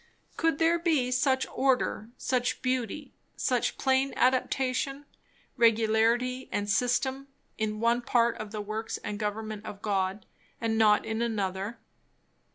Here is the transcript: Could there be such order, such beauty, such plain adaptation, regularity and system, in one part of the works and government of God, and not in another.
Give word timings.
Could 0.35 0.57
there 0.57 0.79
be 0.79 1.11
such 1.11 1.45
order, 1.53 2.09
such 2.17 2.63
beauty, 2.63 3.13
such 3.35 3.77
plain 3.77 4.13
adaptation, 4.15 5.05
regularity 5.57 6.49
and 6.51 6.67
system, 6.67 7.27
in 7.59 7.79
one 7.79 8.01
part 8.01 8.35
of 8.37 8.49
the 8.51 8.61
works 8.61 8.97
and 9.03 9.19
government 9.19 9.63
of 9.63 9.83
God, 9.83 10.25
and 10.59 10.75
not 10.75 11.05
in 11.05 11.21
another. 11.21 11.77